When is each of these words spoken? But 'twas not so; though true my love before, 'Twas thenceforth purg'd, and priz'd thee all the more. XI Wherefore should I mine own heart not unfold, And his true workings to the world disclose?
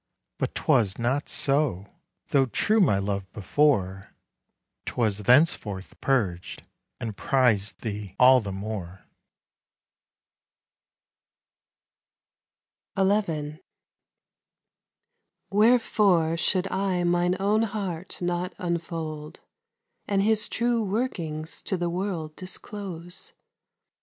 But 0.39 0.55
'twas 0.55 0.97
not 0.97 1.29
so; 1.29 1.85
though 2.29 2.47
true 2.47 2.79
my 2.81 2.97
love 2.97 3.31
before, 3.33 4.15
'Twas 4.87 5.19
thenceforth 5.19 6.01
purg'd, 6.01 6.63
and 6.99 7.15
priz'd 7.15 7.81
thee 7.81 8.15
all 8.19 8.41
the 8.41 8.51
more. 8.51 9.05
XI 12.97 13.59
Wherefore 15.51 16.35
should 16.35 16.65
I 16.71 17.03
mine 17.03 17.35
own 17.39 17.61
heart 17.61 18.19
not 18.23 18.55
unfold, 18.57 19.39
And 20.07 20.23
his 20.23 20.49
true 20.49 20.83
workings 20.83 21.61
to 21.61 21.77
the 21.77 21.91
world 21.91 22.35
disclose? 22.35 23.33